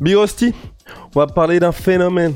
[0.00, 0.54] Big Rusty,
[1.14, 2.34] on va parler d'un phénomène.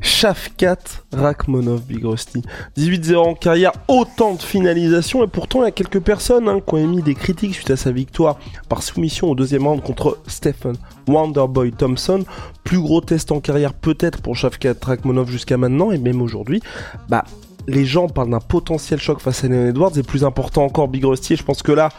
[0.00, 0.78] Shafkat
[1.12, 2.42] Rachmonov, Big Rusty.
[2.76, 6.74] 18-0 en carrière, autant de finalisations, et pourtant il y a quelques personnes hein, qui
[6.74, 8.38] ont émis des critiques suite à sa victoire
[8.68, 10.74] par soumission au deuxième round contre Stephen
[11.06, 12.24] Wonderboy Thompson.
[12.64, 16.60] Plus gros test en carrière peut-être pour Shafkat Rachmonov jusqu'à maintenant, et même aujourd'hui,
[17.08, 17.24] bah
[17.66, 21.04] les gens parlent d'un potentiel choc face à Leon Edwards, et plus important encore Big
[21.04, 21.90] Rusty, et je pense que là,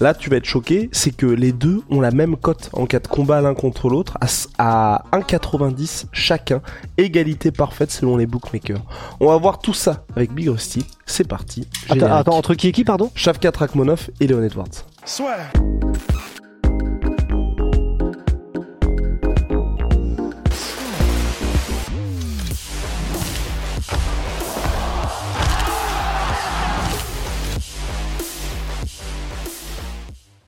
[0.00, 2.98] Là, tu vas être choqué, c'est que les deux ont la même cote en cas
[2.98, 4.18] de combat l'un contre l'autre,
[4.58, 6.60] à, 1,90 chacun,
[6.96, 8.82] égalité parfaite selon les bookmakers.
[9.20, 10.84] On va voir tout ça avec Big Rusty.
[11.06, 11.68] C'est parti.
[11.88, 13.10] Attends, attends, entre qui et qui, pardon?
[13.14, 14.84] Shavkat Rachmonov et Leon Edwards.
[15.04, 15.36] Soit.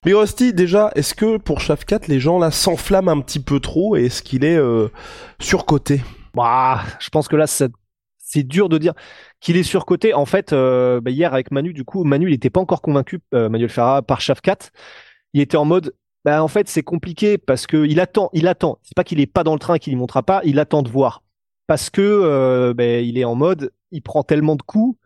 [0.07, 3.97] Mais Rusty, déjà, est-ce que pour Shafkat, les gens là s'enflamment un petit peu trop
[3.97, 4.87] et est-ce qu'il est, euh,
[5.41, 6.01] surcoté?
[6.33, 8.95] Bah, je pense que là, c'est dur de dire
[9.41, 10.15] qu'il est surcoté.
[10.15, 13.19] En fait, euh, bah, hier avec Manu, du coup, Manu, il n'était pas encore convaincu,
[13.35, 14.71] euh, Manuel Ferrara, par Shafkat.
[15.33, 15.93] Il était en mode,
[16.25, 18.79] bah, en fait, c'est compliqué parce que il attend, il attend.
[18.85, 20.89] C'est pas qu'il est pas dans le train, qu'il y montrera pas, il attend de
[20.89, 21.25] voir.
[21.67, 24.97] Parce que, bah, il est en mode, il prend tellement de coups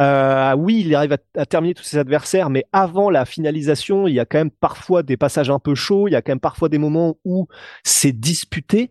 [0.00, 4.20] euh, oui, il arrive à, terminer tous ses adversaires, mais avant la finalisation, il y
[4.20, 6.68] a quand même parfois des passages un peu chauds, il y a quand même parfois
[6.68, 7.48] des moments où
[7.82, 8.90] c'est disputé,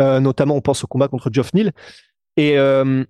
[0.00, 1.72] euh, notamment on pense au combat contre Geoff Neal.
[2.36, 3.04] Et, euh,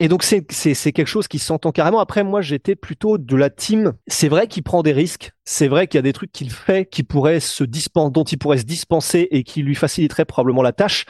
[0.00, 2.00] et donc c'est quelque chose qui s'entend carrément.
[2.00, 3.92] Après, moi j'étais plutôt de la team.
[4.08, 6.84] C'est vrai qu'il prend des risques, c'est vrai qu'il y a des trucs qu'il fait
[6.84, 11.06] qui pourraient se dont il pourrait se dispenser et qui lui faciliteraient probablement la tâche.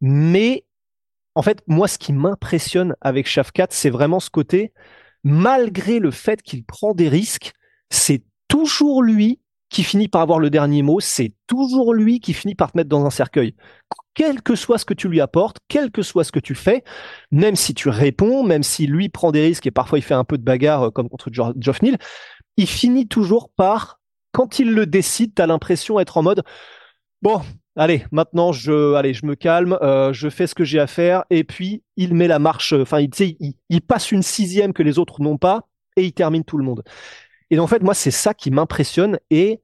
[0.00, 0.64] Mais
[1.34, 4.72] en fait, moi, ce qui m'impressionne avec Shafkat, c'est vraiment ce côté
[5.24, 7.52] malgré le fait qu'il prend des risques,
[7.90, 9.40] c'est toujours lui
[9.72, 12.90] qui finit par avoir le dernier mot, c'est toujours lui qui finit par te mettre
[12.90, 13.54] dans un cercueil.
[14.14, 16.84] Quel que soit ce que tu lui apportes, quel que soit ce que tu fais,
[17.30, 20.24] même si tu réponds, même si lui prend des risques et parfois il fait un
[20.24, 21.96] peu de bagarre euh, comme contre Geoff Neal,
[22.58, 23.98] il finit toujours par,
[24.32, 26.42] quand il le décide, t'as l'impression d'être en mode,
[27.22, 27.40] bon,
[27.76, 31.24] allez, maintenant je, allez, je me calme, euh, je fais ce que j'ai à faire,
[31.30, 34.98] et puis il met la marche, enfin, il, il, il passe une sixième que les
[34.98, 36.82] autres n'ont pas, et il termine tout le monde.
[37.50, 39.60] Et en fait, moi, c'est ça qui m'impressionne, et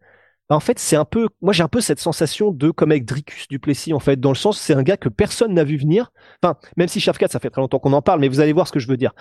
[0.49, 3.05] bah, en fait, c'est un peu, moi, j'ai un peu cette sensation de comme avec
[3.05, 6.11] Dricus Duplessis, en fait, dans le sens, c'est un gars que personne n'a vu venir.
[6.43, 8.67] Enfin, même si Shafkat, ça fait très longtemps qu'on en parle, mais vous allez voir
[8.67, 9.13] ce que je veux dire.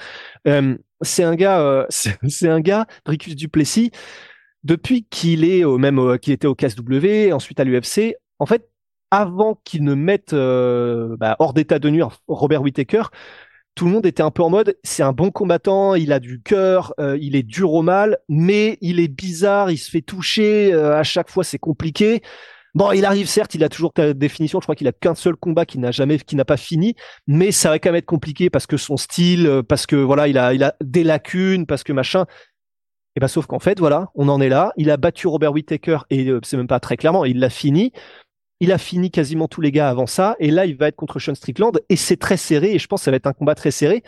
[0.47, 3.91] Euh, c'est un gars, euh, c'est un gars, Dricus Duplessis,
[4.63, 8.15] depuis qu'il est au même, qu'il était au KSW, ensuite à l'UFC.
[8.39, 8.69] En fait,
[9.11, 13.03] avant qu'il ne mette euh, bah, hors d'état de nuire Robert Whittaker,
[13.75, 16.41] tout le monde était un peu en mode c'est un bon combattant, il a du
[16.41, 20.73] cœur, euh, il est dur au mal, mais il est bizarre, il se fait toucher,
[20.73, 22.21] euh, à chaque fois c'est compliqué.
[22.73, 25.35] Bon, il arrive certes, il a toujours ta définition, je crois qu'il a qu'un seul
[25.35, 28.49] combat qui n'a jamais qui n'a pas fini, mais ça va quand même être compliqué
[28.49, 31.93] parce que son style, parce que voilà, il a il a des lacunes, parce que
[31.93, 32.25] machin.
[33.15, 35.99] Et ben sauf qu'en fait, voilà, on en est là, il a battu Robert Whittaker
[36.11, 37.91] et c'est même pas très clairement, il l'a fini.
[38.59, 41.19] Il a fini quasiment tous les gars avant ça, et là, il va être contre
[41.19, 43.55] Sean Strickland, et c'est très serré, et je pense que ça va être un combat
[43.55, 44.03] très serré.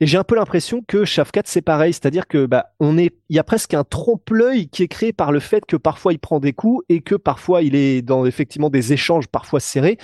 [0.00, 3.36] Et j'ai un peu l'impression que Shafkat, c'est pareil, c'est-à-dire que bah, on est, il
[3.36, 6.40] y a presque un trompe-l'œil qui est créé par le fait que parfois il prend
[6.40, 9.98] des coups et que parfois il est dans effectivement des échanges parfois serrés,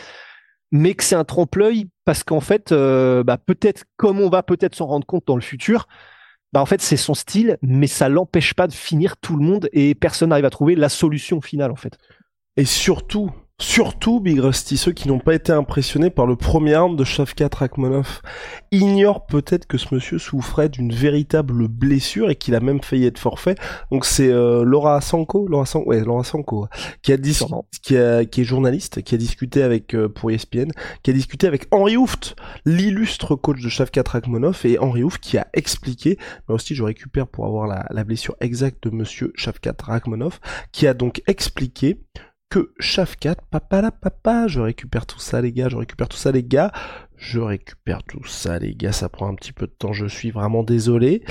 [0.71, 4.77] mais que c'est un trompe-l'œil parce qu'en fait, euh, bah, peut-être comme on va peut-être
[4.77, 5.89] s'en rendre compte dans le futur,
[6.53, 9.69] bah en fait c'est son style, mais ça l'empêche pas de finir tout le monde
[9.73, 11.99] et personne n'arrive à trouver la solution finale en fait.
[12.57, 16.95] Et surtout, Surtout, Big Rusty, ceux qui n'ont pas été impressionnés par le premier arme
[16.95, 18.23] de Shavkat Rachmanov
[18.71, 23.19] ignorent peut-être que ce monsieur souffrait d'une véritable blessure et qu'il a même failli être
[23.19, 23.57] forfait.
[23.91, 26.69] Donc c'est euh, Laura Sanko, Laura Sanko, ouais, Laura Sanko,
[27.03, 27.37] qui a dit,
[27.83, 30.71] qui, a, qui est journaliste, qui a discuté avec euh, pour ESPN,
[31.03, 35.37] qui a discuté avec Henri Houft, l'illustre coach de Shavkat Rachmanov, et Henri Houft qui
[35.37, 36.17] a expliqué,
[36.49, 40.39] mais aussi je récupère pour avoir la, la blessure exacte de monsieur Shavkat Rachmanov,
[40.71, 41.99] qui a donc expliqué
[42.51, 46.33] que Shafkat, papa la papa, je récupère tout ça les gars, je récupère tout ça
[46.33, 46.73] les gars,
[47.17, 50.31] je récupère tout ça les gars, ça prend un petit peu de temps, je suis
[50.31, 51.25] vraiment désolé.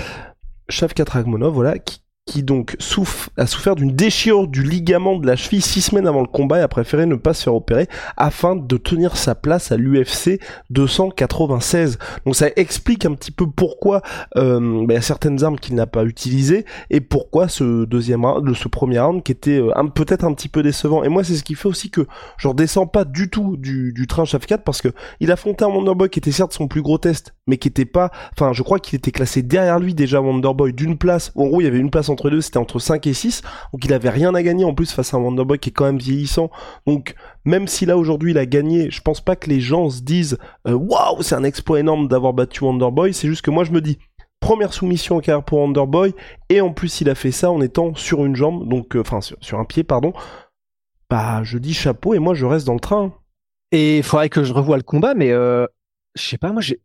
[0.70, 5.36] Shafkat Ragmonov, voilà, qui qui donc souffre, a souffert d'une déchirure du ligament de la
[5.36, 7.88] cheville six semaines avant le combat et a préféré ne pas se faire opérer
[8.18, 10.40] afin de tenir sa place à l'UFC
[10.70, 11.98] 296.
[12.26, 14.02] Donc ça explique un petit peu pourquoi
[14.36, 19.00] euh, bah, certaines armes qu'il n'a pas utilisées et pourquoi ce deuxième round, ce premier
[19.00, 21.04] round qui était euh, peut-être un petit peu décevant.
[21.04, 22.06] Et moi c'est ce qui fait aussi que
[22.38, 24.90] je redescends pas du tout du, du train Chef 4 parce que
[25.22, 28.12] il affrontait un Wonderboy qui était certes son plus gros test, mais qui était pas,
[28.34, 31.32] enfin je crois qu'il était classé derrière lui déjà Wonderboy d'une place.
[31.36, 33.44] En gros il y avait une place entre deux, c'était entre 5 et 6.
[33.72, 35.86] Donc il avait rien à gagner en plus face à un Wonderboy qui est quand
[35.86, 36.50] même vieillissant.
[36.88, 37.14] Donc
[37.46, 40.40] même si là aujourd'hui il a gagné, je pense pas que les gens se disent
[40.68, 43.14] euh, waouh, c'est un exploit énorme d'avoir battu Wonderboy.
[43.14, 44.00] C'est juste que moi je me dis
[44.40, 46.16] première soumission en carrière pour Wonderboy
[46.50, 49.20] et en plus il a fait ça en étant sur une jambe, donc euh, enfin
[49.22, 50.14] sur, un pied pardon.
[51.10, 53.14] Bah je dis chapeau et moi je reste dans le train.
[53.72, 55.68] Et il faudrait que je revoie le combat, mais euh,
[56.16, 56.76] je sais pas, moi je,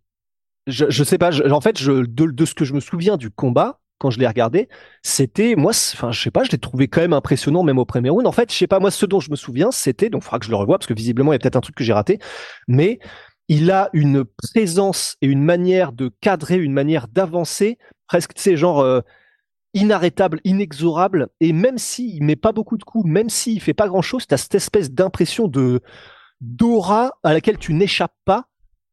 [0.67, 3.81] je sais pas, en fait, je, de, de, ce que je me souviens du combat,
[4.02, 4.69] quand je l'ai regardé,
[5.02, 8.10] c'était moi, enfin je sais pas, je l'ai trouvé quand même impressionnant même au premier
[8.10, 8.26] round.
[8.26, 10.40] En fait, je sais pas moi, ce dont je me souviens, c'était donc il faudra
[10.40, 11.93] que je le revoie parce que visiblement il y a peut-être un truc que j'ai
[11.93, 12.19] raté,
[12.66, 12.99] mais
[13.46, 17.78] il a une présence et une manière de cadrer, une manière d'avancer,
[18.08, 19.02] presque tu sais genre euh,
[19.72, 21.28] inarrêtable, inexorable.
[21.40, 24.34] Et même s'il met pas beaucoup de coups, même s'il fait pas grand chose, tu
[24.34, 25.81] as cette espèce d'impression de
[26.40, 28.48] d'aura à laquelle tu n'échappes pas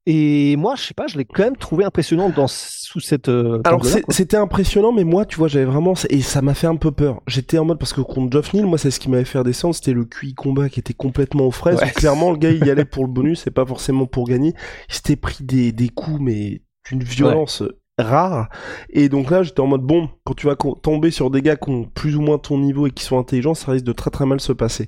[0.06, 3.30] et moi, je sais pas, je l'ai quand même trouvé impressionnant dans sous cette.
[3.30, 6.78] Euh, Alors c'était impressionnant, mais moi, tu vois, j'avais vraiment et ça m'a fait un
[6.78, 7.22] peu peur.
[7.28, 9.75] J'étais en mode parce que contre Geoff Neal, moi, c'est ce qui m'avait fait descendre,
[9.75, 11.80] c'était le QI combat qui était complètement aux fraises.
[11.94, 14.54] Clairement, le gars, il y allait pour le bonus, et pas forcément pour gagner.
[14.90, 17.63] Il s'était pris des des coups, mais d'une violence.
[18.00, 18.50] rare
[18.90, 21.69] et donc là j'étais en mode bon quand tu vas tomber sur des gars qui
[21.69, 24.25] ont plus ou moins ton niveau et qui sont intelligents ça risque de très très
[24.25, 24.88] mal se passer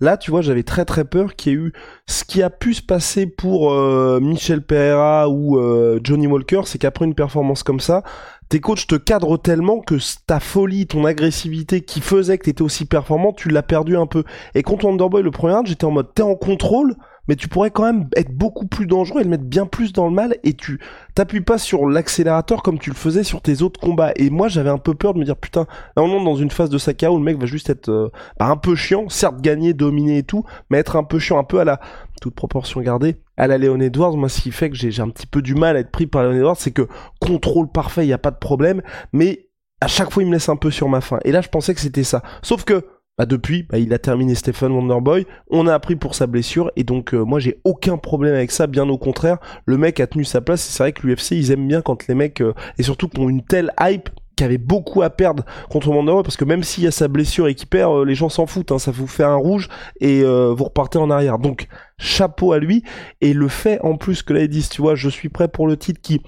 [0.00, 1.72] Là, tu vois, j'avais très très peur qu'il y ait eu
[2.06, 6.78] ce qui a pu se passer pour euh, Michel Pereira ou euh, Johnny Walker, c'est
[6.78, 8.02] qu'après une performance comme ça,
[8.48, 9.96] tes coachs te cadrent tellement que
[10.26, 14.22] ta folie, ton agressivité qui faisait que t'étais aussi performant, tu l'as perdu un peu.
[14.54, 16.94] Et contre Wonderboy, le premier round, j'étais en mode t'es en contrôle,
[17.28, 20.06] mais tu pourrais quand même être beaucoup plus dangereux et le mettre bien plus dans
[20.06, 20.80] le mal et tu
[21.14, 24.12] t'appuies pas sur l'accélérateur comme tu le faisais sur tes autres combats.
[24.16, 26.70] Et moi, j'avais un peu peur de me dire putain, là on dans une phase
[26.70, 29.74] de Saka où le mec va juste être euh, bah, un peu chiant, certes gagner,
[29.74, 31.80] dominer et tout, mais être un peu chiant, un peu à la
[32.20, 35.26] toute proportion gardée, à la Léon Edwards, moi ce qui fait que j'ai un petit
[35.26, 36.88] peu du mal à être pris par Léon Edwards, c'est que
[37.20, 38.82] contrôle parfait, il y a pas de problème,
[39.12, 39.48] mais
[39.80, 41.18] à chaque fois il me laisse un peu sur ma faim.
[41.24, 42.22] Et là je pensais que c'était ça.
[42.42, 42.84] Sauf que
[43.18, 46.84] bah depuis, bah, il a terminé Stephen Wonderboy, on a appris pour sa blessure, et
[46.84, 50.24] donc euh, moi j'ai aucun problème avec ça, bien au contraire, le mec a tenu
[50.24, 52.82] sa place, et c'est vrai que l'UFC ils aiment bien quand les mecs, euh, et
[52.82, 56.44] surtout qui ont une telle hype, qui avait beaucoup à perdre contre Wonderboy parce que
[56.44, 58.78] même s'il y a sa blessure et qu'il perd, euh, les gens s'en foutent, hein,
[58.78, 61.38] ça vous fait un rouge et vous repartez en arrière.
[61.38, 62.82] Donc chapeau à lui.
[63.22, 65.66] Et le fait en plus que là ils disent, tu vois, je suis prêt pour
[65.66, 66.20] le titre qui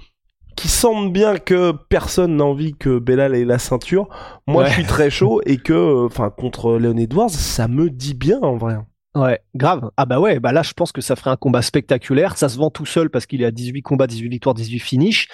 [0.59, 4.09] qui semble bien que personne n'a envie que Bellal ait la ceinture.
[4.45, 8.13] Moi, je suis très chaud et que, euh, enfin, contre Leon Edwards, ça me dit
[8.13, 8.75] bien en vrai.
[9.15, 9.89] Ouais, grave.
[9.95, 12.35] Ah bah ouais, bah là, je pense que ça ferait un combat spectaculaire.
[12.35, 15.29] Ça se vend tout seul parce qu'il est à 18 combats, 18 victoires, 18 finishes.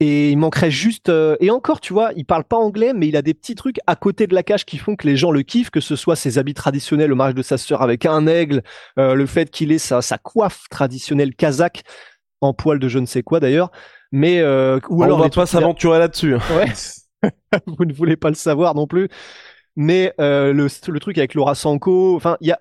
[0.00, 3.16] Et il manquerait juste euh, et encore, tu vois, il parle pas anglais, mais il
[3.18, 5.42] a des petits trucs à côté de la cage qui font que les gens le
[5.42, 8.62] kiffent, que ce soit ses habits traditionnels, le mariage de sa sœur avec un aigle,
[8.98, 11.82] euh, le fait qu'il ait sa, sa coiffe traditionnelle kazakh
[12.40, 13.70] en poil de je ne sais quoi d'ailleurs,
[14.12, 16.34] mais euh, ou alors on va pas s'aventurer là-dessus.
[16.50, 16.72] Ouais,
[17.66, 19.08] vous ne voulez pas le savoir non plus.
[19.74, 22.60] Mais euh, le, le truc avec Laura Sanko, enfin, il y a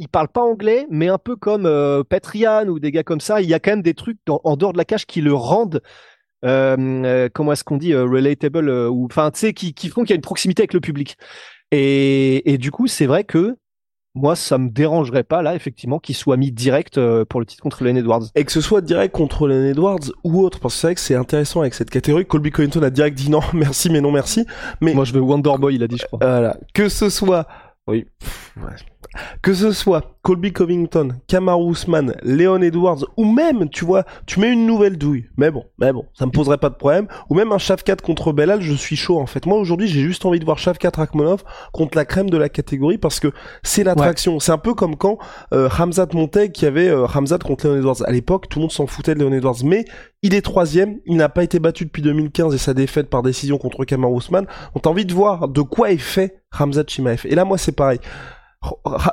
[0.00, 3.40] il parle pas anglais, mais un peu comme euh, Petrian ou des gars comme ça,
[3.40, 5.82] il y a quand même des trucs en dehors de la cage qui le rendent
[6.44, 10.02] euh, euh, comment est-ce qu'on dit euh, relatable ou enfin tu sais qui, qui font
[10.02, 11.16] qu'il y a une proximité avec le public
[11.72, 13.56] et, et du coup c'est vrai que
[14.18, 17.84] moi, ça me dérangerait pas là, effectivement, qu'il soit mis direct pour le titre contre
[17.84, 18.24] Len Edwards.
[18.34, 21.00] Et que ce soit direct contre Len Edwards ou autre, parce que c'est vrai que
[21.00, 22.26] c'est intéressant avec cette catégorie.
[22.26, 24.46] Colby Covington a direct dit non, merci, mais non merci.
[24.80, 26.18] Mais moi, je veux Wonderboy, il a dit, je crois.
[26.20, 27.46] Voilà, que ce soit,
[27.86, 28.06] oui,
[28.56, 28.97] ouais
[29.42, 34.52] que ce soit Colby Covington, Kamaru Usman, Leon Edwards, ou même, tu vois, tu mets
[34.52, 35.26] une nouvelle douille.
[35.36, 37.06] Mais bon, mais bon, ça me poserait pas de problème.
[37.30, 39.46] Ou même un Shafkat contre Belal, je suis chaud en fait.
[39.46, 42.98] Moi aujourd'hui, j'ai juste envie de voir Shafkat Rakhmonov contre la crème de la catégorie
[42.98, 43.28] parce que
[43.62, 44.38] c'est l'attraction.
[44.40, 45.18] C'est un peu comme quand
[45.54, 48.02] euh, Hamzat montait, qui avait euh, Hamzat contre Leon Edwards.
[48.04, 49.84] À l'époque, tout le monde s'en foutait de Leon Edwards, mais
[50.22, 53.56] il est troisième, il n'a pas été battu depuis 2015 et sa défaite par décision
[53.56, 54.46] contre Kamaru Usman.
[54.74, 57.22] On a envie de voir de quoi est fait Hamzat Chimaev.
[57.24, 58.00] Et là, moi, c'est pareil.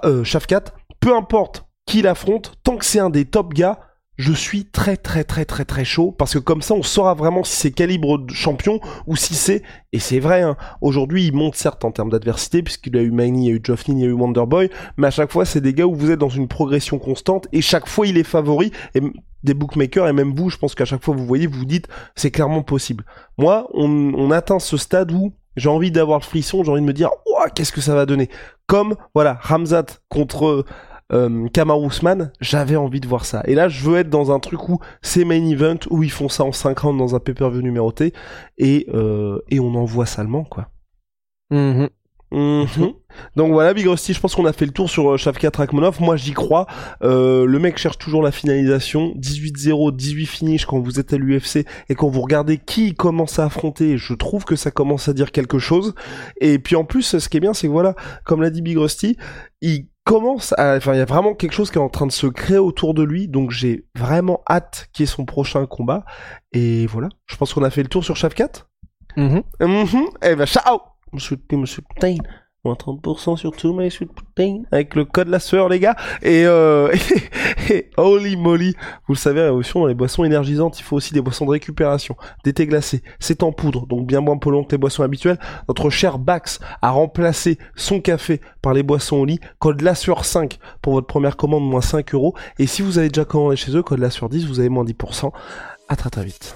[0.03, 0.65] Euh, Shafkat,
[0.99, 3.79] peu importe qui l'affronte, tant que c'est un des top gars,
[4.17, 7.43] je suis très très très très très chaud parce que comme ça on saura vraiment
[7.43, 9.61] si c'est calibre de champion ou si c'est
[9.91, 13.47] et c'est vrai hein, aujourd'hui il monte certes en termes d'adversité puisqu'il a eu Magny,
[13.47, 15.85] il a eu Jofflin, il a eu Wonderboy mais à chaque fois c'est des gars
[15.85, 19.01] où vous êtes dans une progression constante et chaque fois il est favori et
[19.43, 22.31] des bookmakers et même vous je pense qu'à chaque fois vous voyez vous dites c'est
[22.31, 23.03] clairement possible.
[23.37, 26.93] Moi on atteint ce stade où j'ai envie d'avoir le frisson, j'ai envie de me
[26.93, 27.09] dire,
[27.53, 28.29] qu'est-ce que ça va donner
[28.67, 30.65] Comme, voilà, Ramzat contre
[31.12, 31.79] euh, Kamar
[32.41, 33.43] j'avais envie de voir ça.
[33.45, 36.29] Et là, je veux être dans un truc où c'est main event, où ils font
[36.29, 38.13] ça en 5 rounds dans un pay-per-view numéroté,
[38.57, 40.69] et, euh, et on en voit salement, quoi.
[42.36, 42.94] Mhm.
[43.38, 46.01] Donc voilà, Big Rusty, je pense qu'on a fait le tour sur euh, Shavkat Rakhmonov.
[46.01, 46.68] Moi, j'y crois.
[47.01, 49.13] Euh, le mec cherche toujours la finalisation.
[49.18, 53.46] 18-0, 18 finish quand vous êtes à l'UFC et quand vous regardez qui commence à
[53.46, 55.96] affronter, je trouve que ça commence à dire quelque chose.
[56.42, 58.77] Et puis en plus, ce qui est bien, c'est que voilà, comme l'a dit Big
[58.77, 59.18] Rusty,
[59.62, 62.12] il commence à, enfin, il y a vraiment quelque chose qui est en train de
[62.12, 63.30] se créer autour de lui.
[63.30, 66.04] Donc j'ai vraiment hâte qu'il ait son prochain combat.
[66.51, 68.68] Et voilà, je pense qu'on a fait le tour sur Shavkat.
[69.15, 69.44] Mhm.
[69.62, 70.08] Mhm.
[70.22, 70.80] Eh ben, ciao
[71.15, 72.17] Monsieur, monsieur Putain,
[72.65, 75.95] moins 30% sur tout, monsieur Putain, avec le code la sueur, les gars.
[76.22, 76.93] Et, euh,
[77.98, 78.75] holy moly,
[79.07, 82.17] vous le savez, révolution dans les boissons énergisantes, il faut aussi des boissons de récupération,
[82.43, 83.01] des thés glacés.
[83.19, 85.39] C'est en poudre, donc bien moins polluant que les boissons habituelles.
[85.69, 89.39] Notre cher Bax a remplacé son café par les boissons au lit.
[89.60, 92.36] Code la sueur 5 pour votre première commande, moins 5 euros.
[92.60, 94.84] Et si vous avez déjà commandé chez eux, code la sueur 10, vous avez moins
[94.84, 95.31] 10%.
[95.88, 96.55] À très très vite.